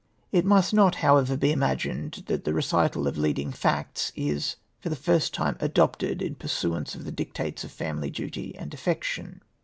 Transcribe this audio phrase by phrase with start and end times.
[0.31, 4.95] It must not, however, be imagined that the recital of leading facts, is for the
[4.95, 9.43] first time adopted in pur suance of the dictates of family duty and affection.